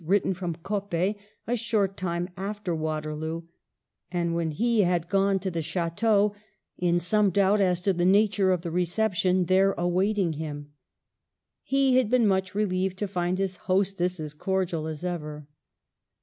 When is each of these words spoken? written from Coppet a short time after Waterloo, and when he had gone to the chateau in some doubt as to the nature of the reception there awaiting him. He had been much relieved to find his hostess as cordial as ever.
written 0.03 0.33
from 0.33 0.55
Coppet 0.63 1.15
a 1.45 1.55
short 1.55 1.95
time 1.95 2.27
after 2.35 2.73
Waterloo, 2.75 3.43
and 4.09 4.33
when 4.33 4.49
he 4.49 4.81
had 4.81 5.07
gone 5.07 5.37
to 5.37 5.51
the 5.51 5.61
chateau 5.61 6.33
in 6.75 6.99
some 6.99 7.29
doubt 7.29 7.61
as 7.61 7.81
to 7.81 7.93
the 7.93 8.03
nature 8.03 8.51
of 8.51 8.63
the 8.63 8.71
reception 8.71 9.45
there 9.45 9.73
awaiting 9.73 10.33
him. 10.33 10.71
He 11.61 11.97
had 11.97 12.09
been 12.09 12.25
much 12.25 12.55
relieved 12.55 12.97
to 12.97 13.07
find 13.07 13.37
his 13.37 13.57
hostess 13.69 14.19
as 14.19 14.33
cordial 14.33 14.87
as 14.87 15.03
ever. 15.05 15.45